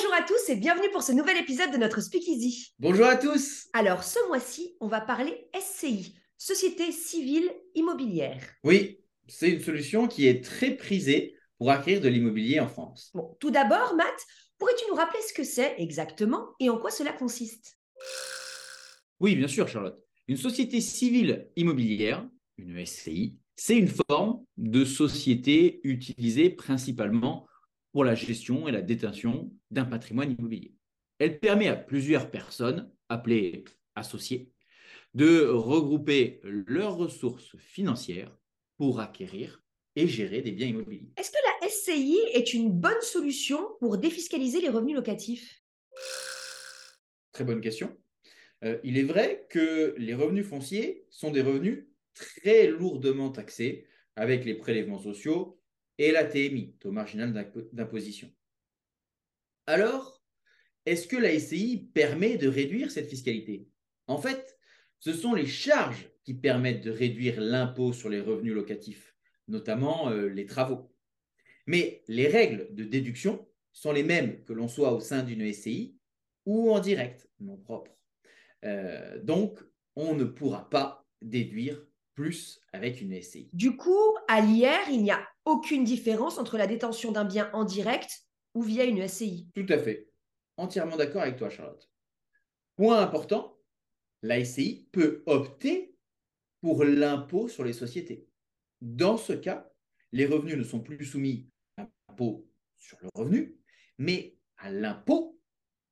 [0.00, 2.72] Bonjour à tous et bienvenue pour ce nouvel épisode de notre Speakeasy.
[2.78, 3.66] Bonjour à tous.
[3.72, 8.40] Alors ce mois-ci, on va parler SCI, Société Civile Immobilière.
[8.62, 13.10] Oui, c'est une solution qui est très prisée pour acquérir de l'immobilier en France.
[13.12, 14.14] Bon, tout d'abord, Matt,
[14.58, 17.76] pourrais-tu nous rappeler ce que c'est exactement et en quoi cela consiste?
[19.18, 19.98] Oui, bien sûr, Charlotte.
[20.28, 22.24] Une société civile immobilière,
[22.56, 27.48] une SCI, c'est une forme de société utilisée principalement
[27.92, 30.74] pour la gestion et la détention d'un patrimoine immobilier.
[31.18, 34.52] Elle permet à plusieurs personnes, appelées associées,
[35.14, 38.36] de regrouper leurs ressources financières
[38.76, 39.62] pour acquérir
[39.96, 41.10] et gérer des biens immobiliers.
[41.16, 45.62] Est-ce que la SCI est une bonne solution pour défiscaliser les revenus locatifs?
[47.32, 47.96] Très bonne question.
[48.64, 54.44] Euh, il est vrai que les revenus fonciers sont des revenus très lourdement taxés avec
[54.44, 55.60] les prélèvements sociaux
[55.98, 57.32] et la TMI, taux marginal
[57.72, 58.32] d'imposition.
[59.66, 60.22] Alors,
[60.86, 63.68] est-ce que la SCI permet de réduire cette fiscalité?
[64.06, 64.58] En fait,
[65.00, 69.14] ce sont les charges qui permettent de réduire l'impôt sur les revenus locatifs,
[69.48, 70.90] notamment euh, les travaux.
[71.66, 75.96] Mais les règles de déduction sont les mêmes que l'on soit au sein d'une SCI
[76.46, 77.92] ou en direct, non propre.
[78.64, 79.60] Euh, donc,
[79.94, 83.50] on ne pourra pas déduire plus avec une SCI.
[83.52, 87.64] Du coup, à l'IR, il n'y a aucune différence entre la détention d'un bien en
[87.64, 88.10] direct
[88.54, 89.48] ou via une SCI.
[89.54, 90.08] Tout à fait.
[90.56, 91.90] Entièrement d'accord avec toi, Charlotte.
[92.76, 93.58] Point important,
[94.22, 95.94] la SCI peut opter
[96.60, 98.28] pour l'impôt sur les sociétés.
[98.80, 99.70] Dans ce cas,
[100.12, 103.58] les revenus ne sont plus soumis à l'impôt sur le revenu,
[103.98, 105.40] mais à l'impôt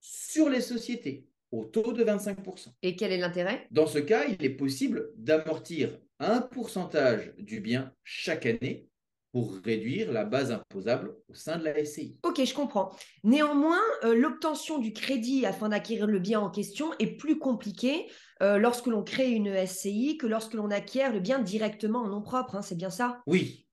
[0.00, 2.68] sur les sociétés au taux de 25%.
[2.82, 3.66] Et quel est l'intérêt?
[3.70, 8.88] Dans ce cas, il est possible d'amortir un pourcentage du bien chaque année
[9.32, 12.18] pour réduire la base imposable au sein de la SCI.
[12.22, 12.94] Ok, je comprends.
[13.24, 18.06] Néanmoins, euh, l'obtention du crédit afin d'acquérir le bien en question est plus compliquée
[18.42, 22.22] euh, lorsque l'on crée une SCI que lorsque l'on acquiert le bien directement en nom
[22.22, 22.54] propre.
[22.54, 23.22] Hein, c'est bien ça?
[23.26, 23.66] Oui,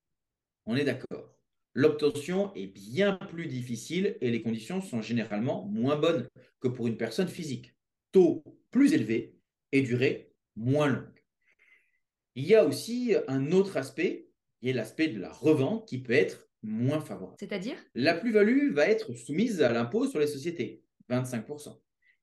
[0.66, 1.31] on est d'accord.
[1.73, 6.28] L'obtention est bien plus difficile et les conditions sont généralement moins bonnes
[6.59, 7.73] que pour une personne physique.
[8.11, 9.38] Taux plus élevé
[9.72, 11.23] et durée moins longue.
[12.35, 14.29] Il y a aussi un autre aspect,
[14.59, 17.38] qui est l'aspect de la revente qui peut être moins favorable.
[17.39, 17.77] C'est-à-dire?
[17.95, 21.79] La plus-value va être soumise à l'impôt sur les sociétés, 25%.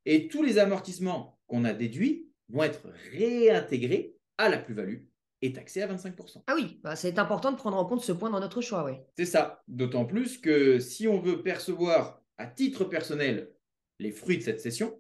[0.06, 5.05] Et tous les amortissements qu'on a déduits vont être réintégrés à la plus-value
[5.43, 6.43] et taxé à 25%.
[6.47, 8.93] Ah oui, bah, c'est important de prendre en compte ce point dans notre choix, oui.
[9.16, 9.62] C'est ça.
[9.69, 13.53] D'autant plus que si on veut percevoir à titre personnel
[13.99, 14.99] les fruits de cette session,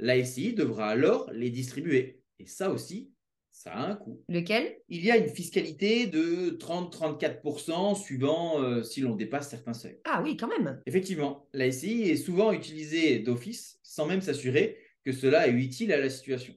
[0.00, 2.22] la SCI devra alors les distribuer.
[2.38, 3.12] Et ça aussi,
[3.50, 4.24] ça a un coût.
[4.28, 4.76] Lequel?
[4.88, 10.00] Il y a une fiscalité de 30-34% suivant euh, si l'on dépasse certains seuils.
[10.04, 10.80] Ah oui, quand même.
[10.86, 15.98] Effectivement, la SCI est souvent utilisée d'office sans même s'assurer que cela est utile à
[15.98, 16.54] la situation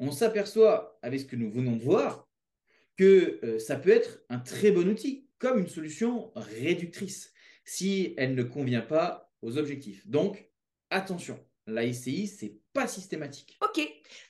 [0.00, 2.26] on s'aperçoit avec ce que nous venons de voir
[2.96, 7.32] que euh, ça peut être un très bon outil, comme une solution réductrice,
[7.64, 10.06] si elle ne convient pas aux objectifs.
[10.08, 10.50] Donc,
[10.88, 13.58] attention, la SCI, c'est pas systématique.
[13.62, 13.80] Ok,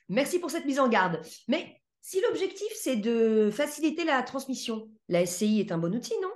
[0.09, 1.21] merci pour cette mise en garde.
[1.49, 6.33] Mais si l'objectif, c'est de faciliter la transmission, la SCI est un bon outil, non?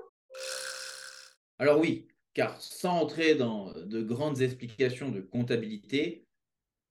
[1.58, 6.26] Alors oui, car sans entrer dans de grandes explications de comptabilité,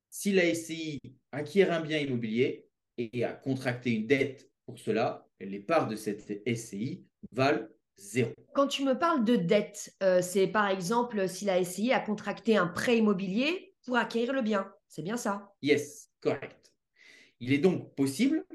[0.10, 1.00] si la SCI
[1.32, 6.42] acquiert un bien immobilier et a contracté une dette pour cela, les parts de cette
[6.48, 8.32] SCI valent zéro.
[8.54, 12.56] Quand tu me parles de dette, euh, c'est par exemple si la SCI a contracté
[12.58, 14.74] un prêt immobilier pour acquérir le bien.
[14.88, 16.72] C'est bien ça Yes, correct.
[17.40, 18.46] Il est donc possible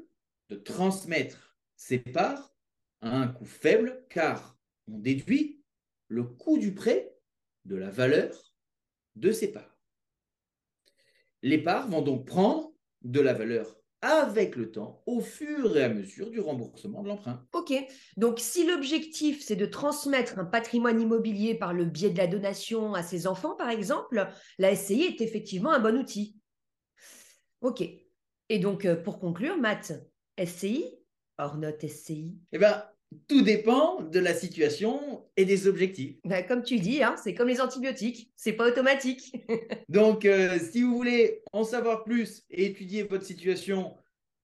[0.49, 2.53] de transmettre ces parts
[3.01, 4.57] à un coût faible car
[4.87, 5.63] on déduit
[6.07, 7.15] le coût du prêt
[7.65, 8.55] de la valeur
[9.15, 9.77] de ces parts.
[11.41, 15.89] Les parts vont donc prendre de la valeur avec le temps au fur et à
[15.89, 17.45] mesure du remboursement de l'emprunt.
[17.53, 17.73] Ok,
[18.17, 22.93] donc si l'objectif c'est de transmettre un patrimoine immobilier par le biais de la donation
[22.93, 24.27] à ses enfants, par exemple,
[24.57, 26.37] la SCI est effectivement un bon outil.
[27.61, 27.83] Ok,
[28.49, 29.93] et donc euh, pour conclure, Matt,
[30.43, 30.85] SCI,
[31.37, 32.83] hors note SCI Eh bien,
[33.27, 36.15] tout dépend de la situation et des objectifs.
[36.25, 39.33] Ben, comme tu dis, hein, c'est comme les antibiotiques, c'est pas automatique.
[39.89, 43.95] Donc, euh, si vous voulez en savoir plus et étudier votre situation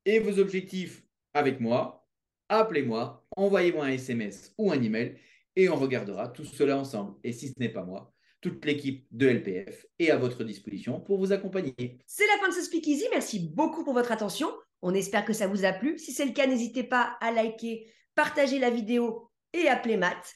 [0.06, 1.03] et vos objectifs
[1.33, 2.07] avec moi,
[2.50, 5.15] appelez-moi, envoyez-moi un SMS ou un email
[5.56, 7.15] et on regardera tout cela ensemble.
[7.23, 11.17] Et si ce n'est pas moi, toute l'équipe de LPF est à votre disposition pour
[11.17, 11.97] vous accompagner.
[12.06, 13.06] C'est la fin de ce Speakeasy.
[13.12, 14.47] Merci beaucoup pour votre attention.
[14.81, 15.97] On espère que ça vous a plu.
[15.97, 20.33] Si c'est le cas, n'hésitez pas à liker, partagez la vidéo et appelez Matt.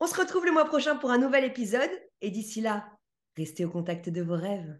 [0.00, 1.90] On se retrouve le mois prochain pour un nouvel épisode.
[2.20, 2.86] Et d'ici là,
[3.36, 4.78] Restez au contact de vos rêves.